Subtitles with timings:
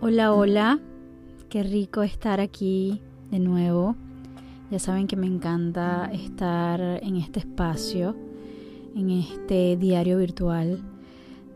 [0.00, 0.78] Hola, hola,
[1.48, 3.02] qué rico estar aquí
[3.32, 3.96] de nuevo.
[4.70, 8.14] Ya saben que me encanta estar en este espacio,
[8.94, 10.84] en este diario virtual,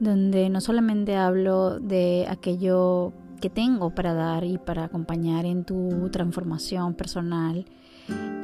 [0.00, 6.08] donde no solamente hablo de aquello que tengo para dar y para acompañar en tu
[6.10, 7.64] transformación personal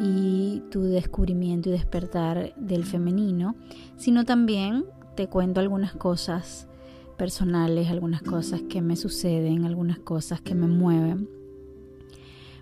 [0.00, 3.56] y tu descubrimiento y despertar del femenino,
[3.96, 4.84] sino también
[5.16, 6.68] te cuento algunas cosas
[7.18, 11.28] personales, algunas cosas que me suceden, algunas cosas que me mueven.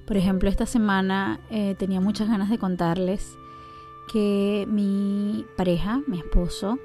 [0.07, 3.37] Por ejemplo, esta semana eh, tenía muchas ganas de contarles
[4.13, 6.79] que mi pareja, mi esposo,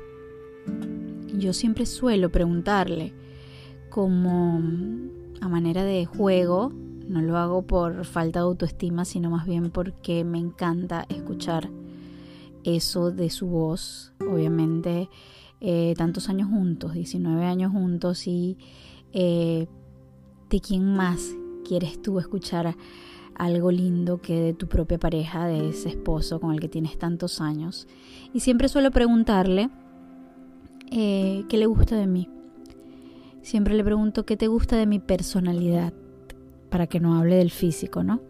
[1.37, 3.13] yo siempre suelo preguntarle
[3.89, 4.61] como
[5.39, 6.71] a manera de juego,
[7.07, 11.69] no lo hago por falta de autoestima, sino más bien porque me encanta escuchar
[12.63, 14.13] eso de su voz.
[14.19, 15.09] Obviamente
[15.61, 18.57] eh, tantos años juntos, 19 años juntos y
[19.13, 19.67] eh,
[20.49, 22.75] de quién más quieres tú escuchar
[23.35, 27.41] algo lindo que de tu propia pareja, de ese esposo con el que tienes tantos
[27.41, 27.87] años.
[28.33, 29.69] Y siempre suelo preguntarle
[30.91, 32.27] eh, qué le gusta de mí.
[33.41, 35.93] Siempre le pregunto qué te gusta de mi personalidad,
[36.69, 38.21] para que no hable del físico, ¿no?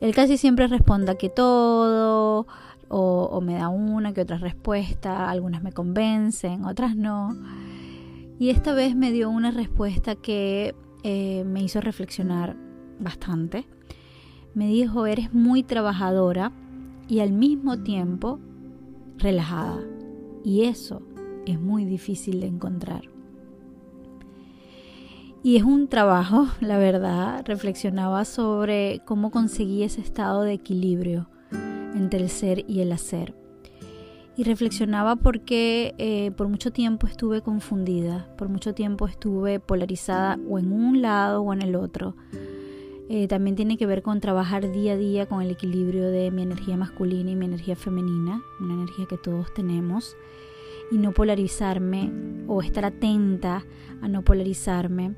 [0.00, 2.46] Él casi siempre responda que todo,
[2.94, 7.34] o, me da una que otra respuesta, algunas me convencen, otras no.
[8.38, 12.54] Y esta vez me dio una respuesta que eh, me hizo reflexionar
[13.00, 13.66] bastante.
[14.54, 16.52] Me dijo, eres muy trabajadora
[17.08, 18.38] y al mismo tiempo
[19.16, 19.80] relajada.
[20.44, 21.00] Y eso
[21.46, 23.04] es muy difícil de encontrar.
[25.42, 31.31] Y es un trabajo, la verdad, reflexionaba sobre cómo conseguí ese estado de equilibrio
[31.94, 33.34] entre el ser y el hacer.
[34.36, 40.58] Y reflexionaba porque eh, por mucho tiempo estuve confundida, por mucho tiempo estuve polarizada o
[40.58, 42.16] en un lado o en el otro.
[43.10, 46.42] Eh, también tiene que ver con trabajar día a día con el equilibrio de mi
[46.42, 50.16] energía masculina y mi energía femenina, una energía que todos tenemos,
[50.90, 52.10] y no polarizarme
[52.48, 53.66] o estar atenta
[54.00, 55.14] a no polarizarme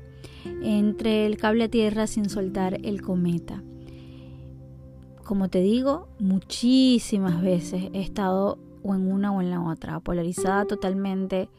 [0.61, 3.63] entre el cable a tierra sin soltar el cometa
[5.25, 10.65] como te digo, muchísimas veces he estado o en una o en la otra, polarizada
[10.65, 11.49] totalmente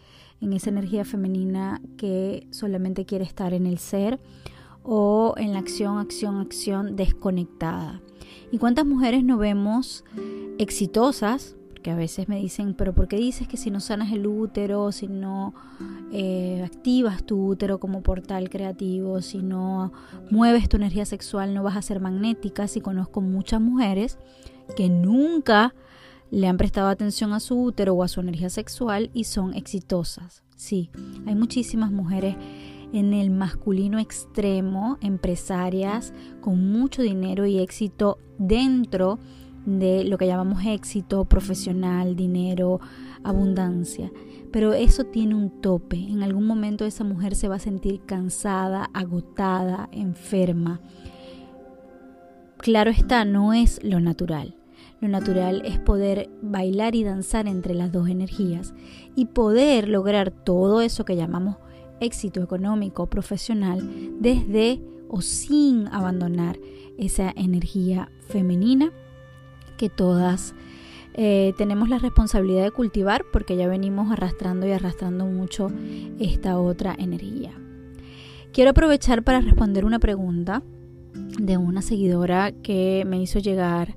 [0.41, 4.21] en esa energía femenina que solamente quiere estar en el ser
[4.84, 8.00] o en la acción, acción, acción desconectada.
[8.53, 10.04] ¿Y cuántas mujeres no vemos
[10.59, 11.56] exitosas
[11.87, 14.91] que a veces me dicen, pero ¿por qué dices que si no sanas el útero,
[14.91, 15.55] si no
[16.11, 19.93] eh, activas tu útero como portal creativo, si no
[20.29, 22.67] mueves tu energía sexual, no vas a ser magnética?
[22.67, 24.19] Si conozco muchas mujeres
[24.75, 25.77] que nunca
[26.33, 30.43] le han prestado atención a su útero o a su energía sexual y son exitosas.
[30.57, 30.91] Sí,
[31.25, 32.35] hay muchísimas mujeres
[32.93, 40.65] en el masculino extremo, empresarias con mucho dinero y éxito dentro de lo que llamamos
[40.65, 42.81] éxito profesional, dinero,
[43.25, 44.12] abundancia.
[44.53, 45.97] Pero eso tiene un tope.
[45.97, 50.81] En algún momento esa mujer se va a sentir cansada, agotada, enferma.
[52.59, 54.54] Claro está, no es lo natural.
[55.00, 58.72] Lo natural es poder bailar y danzar entre las dos energías
[59.15, 61.56] y poder lograr todo eso que llamamos
[62.00, 63.87] éxito económico, profesional,
[64.21, 66.59] desde o sin abandonar
[66.98, 68.93] esa energía femenina
[69.77, 70.55] que todas
[71.19, 75.69] eh, tenemos la responsabilidad de cultivar porque ya venimos arrastrando y arrastrando mucho
[76.19, 77.53] esta otra energía.
[78.53, 80.63] Quiero aprovechar para responder una pregunta
[81.39, 83.97] de una seguidora que me hizo llegar,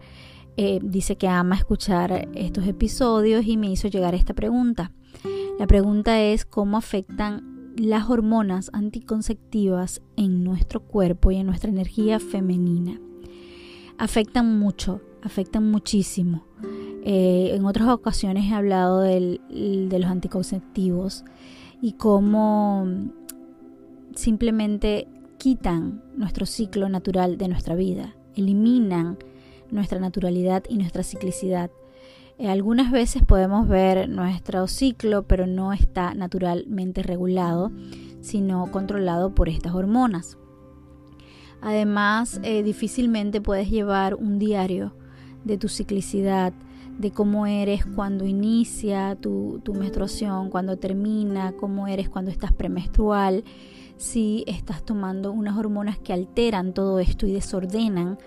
[0.56, 4.92] eh, dice que ama escuchar estos episodios y me hizo llegar esta pregunta.
[5.60, 12.20] La pregunta es cómo afectan las hormonas anticonceptivas en nuestro cuerpo y en nuestra energía
[12.20, 13.00] femenina.
[13.98, 16.46] Afectan mucho afectan muchísimo.
[17.03, 21.24] Eh, en otras ocasiones he hablado de los anticonceptivos
[21.81, 22.88] y cómo
[24.16, 25.07] simplemente
[25.38, 29.18] quitan nuestro ciclo natural de nuestra vida, eliminan
[29.71, 31.72] nuestra naturalidad y nuestra ciclicidad.
[32.38, 37.72] Eh, algunas veces podemos ver nuestro ciclo, pero no está naturalmente regulado,
[38.22, 40.38] sino controlado por estas hormonas.
[41.62, 44.94] Además, eh, difícilmente puedes llevar un diario
[45.44, 46.53] de tu ciclicidad,
[46.97, 53.44] de cómo eres cuando inicia tu, menstruación, cuando termina, cómo eres cuando estás premenstrual,
[53.97, 58.18] si estás tomando unas hormonas que alteran todo esto y desordenan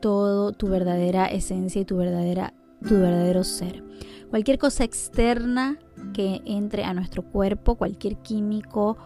[0.00, 2.54] todo tu verdadera esencia y tu, verdadera,
[2.86, 3.84] tu verdadero ser.
[4.30, 5.78] Cualquier cosa externa
[6.12, 8.96] que entre a nuestro cuerpo, cualquier químico,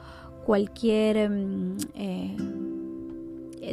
[0.44, 2.36] cualquier mm, eh,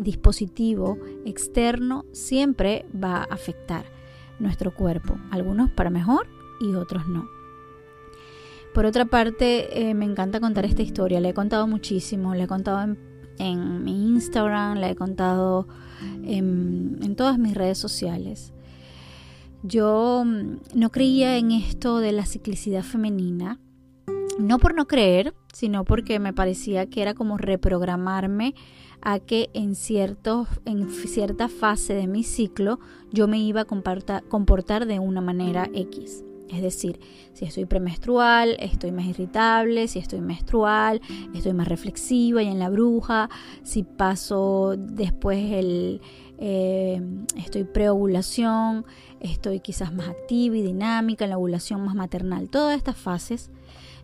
[0.02, 3.86] dispositivo externo siempre va a afectar
[4.40, 6.28] nuestro cuerpo, algunos para mejor
[6.60, 7.28] y otros no.
[8.74, 12.48] Por otra parte, eh, me encanta contar esta historia, la he contado muchísimo, la he
[12.48, 12.96] contado
[13.40, 15.68] en, mi Instagram, la he contado
[16.24, 18.54] en, en todas mis redes sociales.
[19.64, 23.60] Yo mm, no creía en esto de la ciclicidad femenina,
[24.40, 28.56] no por no creer, sino porque me parecía que era como reprogramarme
[29.02, 32.80] a que en, ciertos, en cierta fase de mi ciclo
[33.12, 36.24] yo me iba a comportar de una manera X.
[36.50, 37.00] Es decir,
[37.34, 41.00] si estoy premenstrual, estoy más irritable, si estoy menstrual,
[41.36, 43.30] estoy más reflexiva y en la bruja,
[43.62, 46.02] si paso después el,
[46.40, 47.02] eh,
[47.38, 48.86] estoy preovulación,
[49.20, 53.52] estoy quizás más activa y dinámica, en la ovulación más maternal, todas estas fases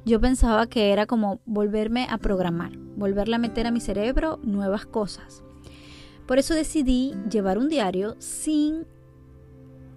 [0.05, 4.85] yo pensaba que era como volverme a programar, volverle a meter a mi cerebro nuevas
[4.85, 5.43] cosas.
[6.27, 8.85] Por eso decidí llevar un diario sin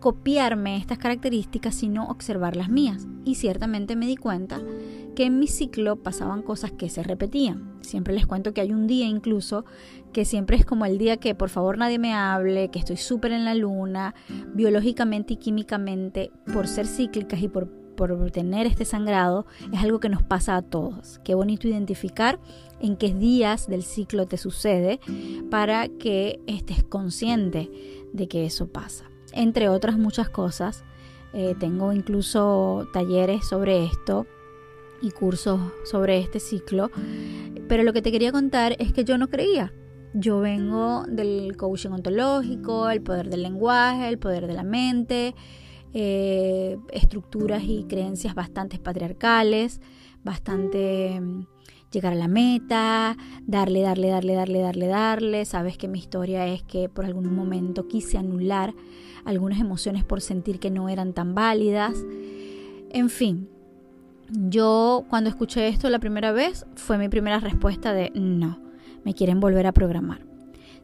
[0.00, 3.06] copiarme estas características, sino observar las mías.
[3.24, 4.60] Y ciertamente me di cuenta
[5.14, 7.78] que en mi ciclo pasaban cosas que se repetían.
[7.80, 9.64] Siempre les cuento que hay un día incluso
[10.12, 13.32] que siempre es como el día que por favor nadie me hable, que estoy súper
[13.32, 14.14] en la luna,
[14.54, 17.68] biológicamente y químicamente, por ser cíclicas y por
[17.98, 21.18] por tener este sangrado es algo que nos pasa a todos.
[21.24, 22.38] Qué bonito identificar
[22.78, 25.00] en qué días del ciclo te sucede
[25.50, 27.68] para que estés consciente
[28.12, 29.04] de que eso pasa.
[29.38, 30.82] Entre otras muchas cosas,
[31.32, 34.26] eh, tengo incluso talleres sobre esto
[35.00, 36.90] y cursos sobre este ciclo,
[37.68, 39.72] pero lo que te quería contar es que yo no creía.
[40.12, 45.36] Yo vengo del coaching ontológico, el poder del lenguaje, el poder de la mente,
[45.94, 49.80] eh, estructuras y creencias bastante patriarcales,
[50.24, 51.46] bastante mm,
[51.90, 55.44] llegar a la meta, darle, darle, darle, darle, darle, darle.
[55.44, 58.74] Sabes que mi historia es que por algún momento quise anular
[59.24, 62.04] algunas emociones por sentir que no eran tan válidas.
[62.90, 63.48] En fin,
[64.30, 68.58] yo cuando escuché esto la primera vez fue mi primera respuesta de no,
[69.04, 70.26] me quieren volver a programar.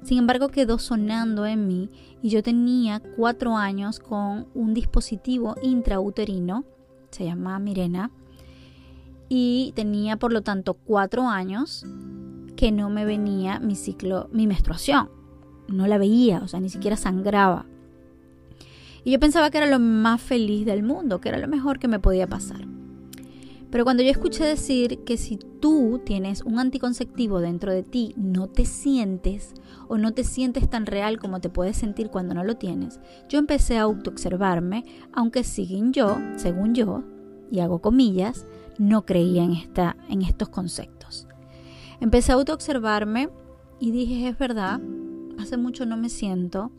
[0.03, 1.89] Sin embargo, quedó sonando en mí
[2.21, 6.65] y yo tenía cuatro años con un dispositivo intrauterino,
[7.11, 8.11] se llama Mirena,
[9.29, 11.85] y tenía por lo tanto cuatro años
[12.57, 15.09] que no me venía mi ciclo, mi menstruación.
[15.69, 17.67] No la veía, o sea, ni siquiera sangraba.
[19.05, 21.89] Y yo pensaba que era lo más feliz del mundo, que era lo mejor que
[21.89, 22.67] me podía pasar.
[23.75, 28.47] Pero cuando yo escuché decir que si tú tienes un anticonceptivo dentro de ti, no
[28.47, 29.53] te sientes
[29.89, 33.41] o no te sientes tan real como te puedes sentir cuando no lo tienes, yo
[33.41, 37.03] empecé a autoobservarme, aunque siguen yo, según yo,
[37.51, 38.47] y hago comillas,
[38.79, 41.27] no creía en, esta, en estos conceptos.
[42.01, 43.29] Empecé a autoobservarme
[43.81, 44.81] y dije, es verdad,
[45.39, 46.71] hace mucho no me siento,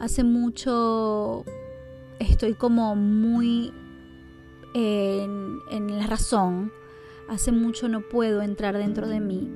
[0.00, 1.44] hace mucho
[2.18, 3.72] estoy como muy
[4.74, 6.72] en, la razón,
[7.28, 9.50] hace mucho no puedo entrar dentro de mí,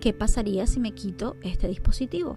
[0.00, 2.36] ¿qué pasaría si me quito este dispositivo?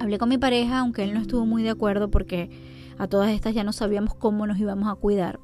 [0.00, 2.50] Hablé con mi pareja, aunque él no estuvo muy de acuerdo porque
[2.98, 5.38] a todas estas ya no sabíamos cómo nos íbamos a cuidar.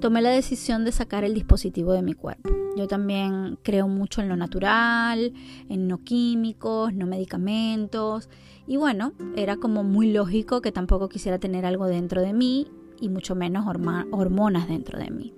[0.00, 2.48] Tomé la decisión de sacar el dispositivo de mi cuerpo.
[2.74, 5.34] Yo también creo mucho en lo natural,
[5.68, 8.30] en no químicos, no medicamentos.
[8.66, 13.10] Y bueno, era como muy lógico que tampoco quisiera tener algo dentro de mí y
[13.10, 15.34] mucho menos hormonas dentro de mí.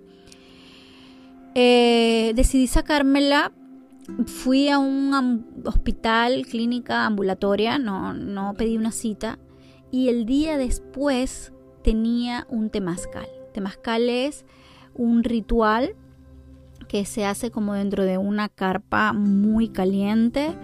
[1.57, 3.53] Eh, decidí sacármela.
[4.27, 9.41] Fui a un hospital, clínica ambulatoria, no, no pedí una cita.
[9.91, 11.53] Y el día después
[11.83, 13.29] tenía un temazcal.
[13.53, 14.45] Temazcal es
[14.95, 15.95] un ritual
[16.89, 20.55] que se hace como dentro de una carpa muy caliente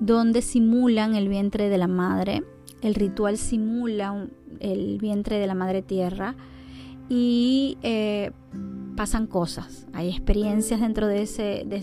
[0.00, 2.42] donde simulan el vientre de la madre.
[2.82, 4.28] El ritual simula
[4.60, 6.36] el vientre de la madre tierra
[7.08, 8.32] y eh,
[8.96, 11.82] pasan cosas, hay experiencias dentro de ese, de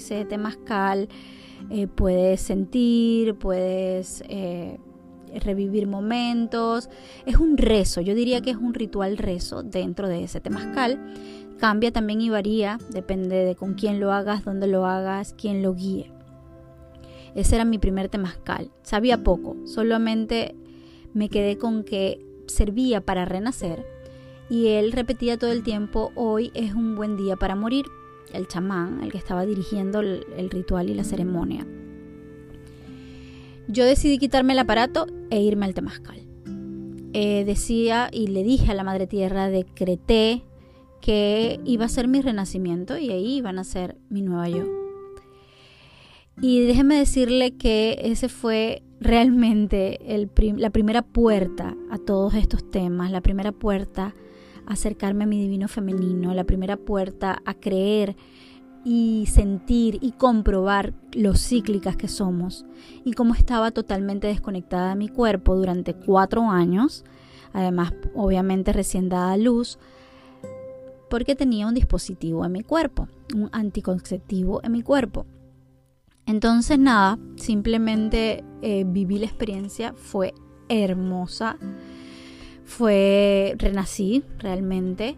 [1.71, 4.77] eh, puedes sentir, puedes eh,
[5.39, 6.89] revivir momentos,
[7.25, 10.99] es un rezo, yo diría que es un ritual rezo dentro de ese temazcal,
[11.59, 15.73] cambia también y varía, depende de con quién lo hagas, dónde lo hagas, quién lo
[15.73, 16.11] guíe.
[17.35, 20.55] Ese era mi primer temazcal, sabía poco, solamente
[21.13, 23.85] me quedé con que servía para renacer.
[24.49, 27.85] Y él repetía todo el tiempo, hoy es un buen día para morir,
[28.33, 31.65] el chamán, el que estaba dirigiendo el, ritual y la ceremonia.
[33.67, 36.27] Yo decidí quitarme el aparato e irme al temazcal.
[37.13, 40.43] Eh, decía y le dije a la Madre Tierra, decreté
[41.01, 44.65] que iba a ser mi renacimiento y ahí iban a ser mi nueva yo.
[46.41, 49.99] Y déjeme decirle que ese fue realmente
[50.57, 54.13] la primera puerta a todos estos temas, la primera puerta
[54.65, 58.15] a acercarme a mi divino femenino, la primera puerta a creer
[58.85, 62.65] y sentir y comprobar lo cíclicas que somos
[63.03, 67.03] y cómo estaba totalmente desconectada de mi cuerpo durante cuatro años,
[67.51, 69.79] además obviamente recién dada a luz,
[71.09, 75.25] porque tenía un dispositivo en mi cuerpo, un anticonceptivo en mi cuerpo.
[76.27, 80.33] Entonces nada, simplemente eh, viví la experiencia, fue
[80.69, 81.57] hermosa,
[82.65, 85.15] fue, renací realmente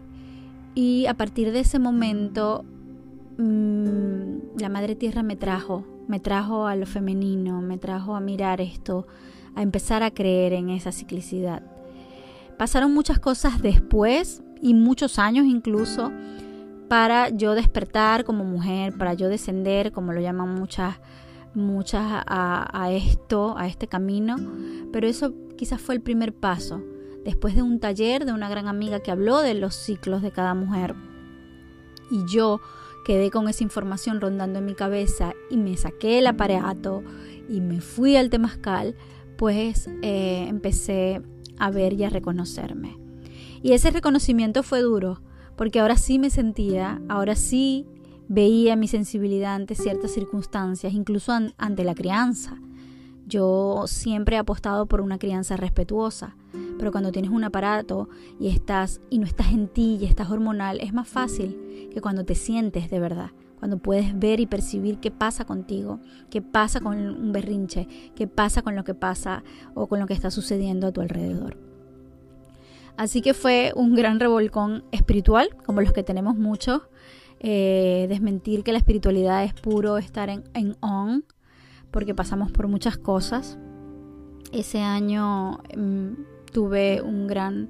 [0.74, 2.64] y a partir de ese momento
[3.38, 8.60] Mm, la Madre Tierra me trajo, me trajo a lo femenino, me trajo a mirar
[8.60, 9.06] esto,
[9.54, 11.62] a empezar a creer en esa ciclicidad.
[12.58, 16.10] Pasaron muchas cosas después y muchos años incluso
[16.88, 20.96] para yo despertar como mujer, para yo descender, como lo llaman muchas,
[21.54, 24.34] muchas a, a esto, a este camino,
[24.92, 26.82] pero eso quizás fue el primer paso.
[27.24, 30.54] Después de un taller de una gran amiga que habló de los ciclos de cada
[30.54, 30.96] mujer
[32.10, 32.60] y yo
[33.08, 37.02] quedé con esa información rondando en mi cabeza y me saqué el aparato
[37.48, 38.96] y me fui al temazcal,
[39.38, 41.22] pues eh, empecé
[41.58, 42.98] a ver y a reconocerme.
[43.62, 45.22] Y ese reconocimiento fue duro,
[45.56, 47.86] porque ahora sí me sentía, ahora sí
[48.28, 52.60] veía mi sensibilidad ante ciertas circunstancias, incluso ante la crianza.
[53.26, 56.36] Yo siempre he apostado por una crianza respetuosa,
[56.78, 58.08] pero cuando tienes un aparato
[58.38, 62.24] y estás y no estás en ti y estás hormonal, es más fácil que cuando
[62.24, 66.98] te sientes de verdad, cuando puedes ver y percibir qué pasa contigo, qué pasa con
[66.98, 69.42] un berrinche, qué pasa con lo que pasa
[69.74, 71.56] o con lo que está sucediendo a tu alrededor.
[72.96, 76.82] Así que fue un gran revolcón espiritual, como los que tenemos muchos.
[77.40, 81.24] Eh, desmentir que la espiritualidad es puro estar en, en on,
[81.92, 83.56] porque pasamos por muchas cosas.
[84.50, 86.12] Ese año mm,
[86.50, 87.68] tuve un gran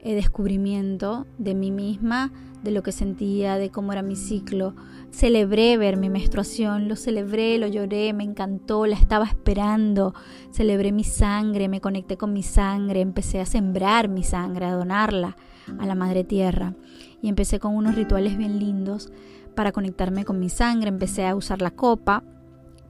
[0.00, 2.30] eh, descubrimiento de mí misma,
[2.62, 4.74] de lo que sentía, de cómo era mi ciclo.
[5.10, 10.14] Celebré ver mi menstruación, lo celebré, lo lloré, me encantó, la estaba esperando.
[10.50, 15.36] Celebré mi sangre, me conecté con mi sangre, empecé a sembrar mi sangre, a donarla
[15.78, 16.74] a la Madre Tierra.
[17.22, 19.10] Y empecé con unos rituales bien lindos
[19.54, 20.88] para conectarme con mi sangre.
[20.88, 22.24] Empecé a usar la copa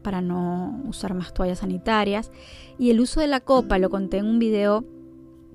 [0.02, 2.32] para no usar más toallas sanitarias.
[2.78, 4.84] Y el uso de la copa, lo conté en un video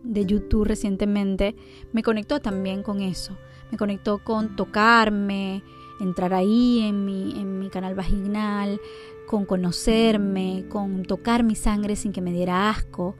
[0.03, 1.55] de YouTube recientemente,
[1.93, 3.37] me conectó también con eso.
[3.71, 5.63] Me conectó con tocarme,
[5.99, 8.79] entrar ahí en mi, en mi canal vaginal,
[9.27, 13.15] con conocerme, con tocar mi sangre sin que me diera asco.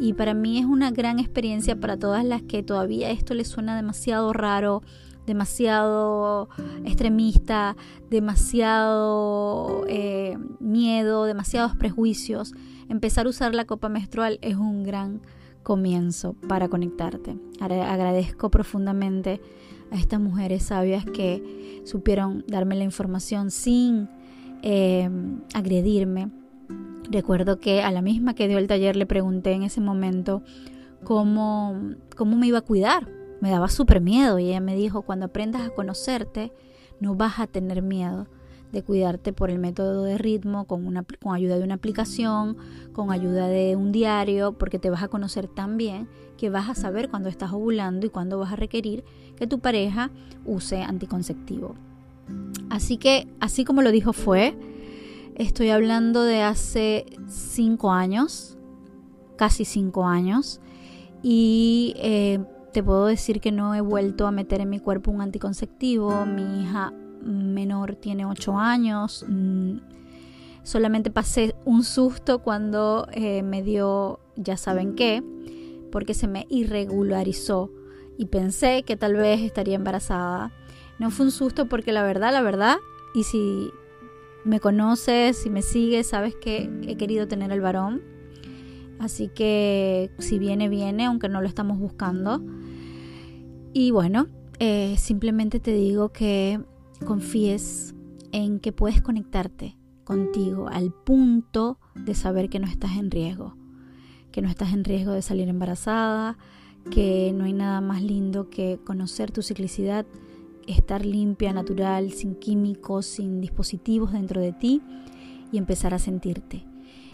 [0.00, 3.76] Y para mí es una gran experiencia para todas las que todavía esto les suena
[3.76, 4.82] demasiado raro,
[5.26, 6.48] demasiado
[6.84, 7.76] extremista,
[8.10, 12.52] demasiado eh, miedo, demasiados prejuicios,
[12.88, 15.22] empezar a usar la copa menstrual es un gran
[15.64, 17.36] comienzo para conectarte.
[17.58, 19.40] Agradezco profundamente
[19.90, 24.08] a estas mujeres sabias que supieron darme la información sin
[24.62, 25.10] eh,
[25.54, 26.30] agredirme.
[27.10, 30.42] Recuerdo que a la misma que dio el taller le pregunté en ese momento
[31.02, 31.78] cómo,
[32.16, 33.08] cómo me iba a cuidar,
[33.40, 36.52] me daba súper miedo y ella me dijo, cuando aprendas a conocerte,
[37.00, 38.28] no vas a tener miedo
[38.74, 42.56] de cuidarte por el método de ritmo, con, una, con ayuda de una aplicación,
[42.92, 46.74] con ayuda de un diario, porque te vas a conocer tan bien que vas a
[46.74, 49.04] saber cuándo estás ovulando y cuándo vas a requerir
[49.36, 50.10] que tu pareja
[50.44, 51.76] use anticonceptivo.
[52.68, 54.56] Así que, así como lo dijo fue,
[55.36, 58.58] estoy hablando de hace cinco años,
[59.36, 60.60] casi cinco años,
[61.22, 62.40] y eh,
[62.72, 66.26] te puedo decir que no he vuelto a meter en mi cuerpo un anticonceptivo.
[66.26, 66.92] Mi hija
[67.24, 69.24] menor tiene 8 años.
[69.28, 69.78] Mm,
[70.62, 75.22] solamente pasé un susto cuando eh, me dio, ya saben qué,
[75.90, 77.70] porque se me irregularizó
[78.18, 80.52] y pensé que tal vez estaría embarazada.
[80.98, 82.76] No fue un susto porque la verdad, la verdad,
[83.14, 83.70] y si
[84.44, 88.02] me conoces, si me sigues, sabes que he querido tener el varón.
[89.00, 92.40] Así que si viene, viene, aunque no lo estamos buscando.
[93.72, 94.28] Y bueno,
[94.60, 96.60] eh, simplemente te digo que
[97.06, 97.94] confíes
[98.32, 103.56] en que puedes conectarte contigo al punto de saber que no estás en riesgo,
[104.32, 106.36] que no estás en riesgo de salir embarazada,
[106.90, 110.06] que no hay nada más lindo que conocer tu ciclicidad,
[110.66, 114.82] estar limpia, natural, sin químicos, sin dispositivos dentro de ti
[115.52, 116.64] y empezar a sentirte.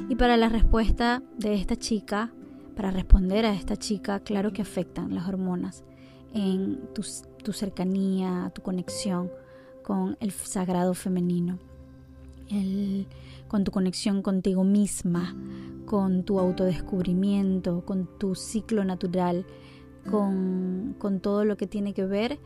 [0.09, 2.33] Y para la respuesta de esta chica,
[2.75, 5.85] para responder a esta chica, claro que afectan las hormonas
[6.33, 9.31] en tu, cercanía, tu conexión
[9.83, 11.59] con el sagrado femenino.
[13.49, 15.37] con tu conexión contigo misma,
[15.87, 19.45] con tu autodescubrimiento, con tu ciclo natural,
[20.11, 22.39] con, con todo lo que tiene que ver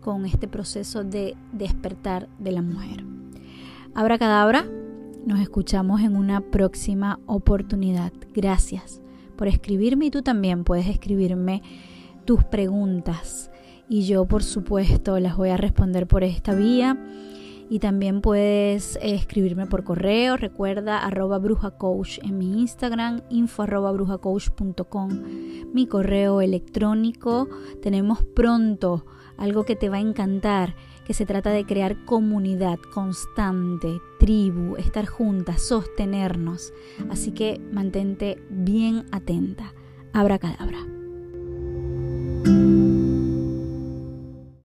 [0.00, 3.04] con este proceso de despertar de la mujer.
[3.94, 4.66] Abra cadabra,
[5.26, 8.12] nos escuchamos en una próxima oportunidad.
[8.34, 9.00] Gracias
[9.36, 11.62] por escribirme y tú también puedes escribirme
[12.24, 13.51] tus preguntas
[13.92, 16.96] y yo por supuesto las voy a responder por esta vía
[17.68, 25.10] y también puedes escribirme por correo, recuerda arroba brujacoach en mi Instagram, info arroba brujacoach.com,
[25.74, 27.48] mi correo electrónico.
[27.82, 29.04] Tenemos pronto
[29.36, 30.74] algo que te va a encantar,
[31.06, 36.72] que se trata de crear comunidad constante, tribu, estar juntas, sostenernos.
[37.10, 39.74] Así que mantente bien atenta.
[40.14, 40.78] Abra cadabra.